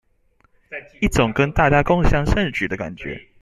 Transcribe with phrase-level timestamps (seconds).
[0.99, 3.21] 一種跟大家共襄盛舉的感覺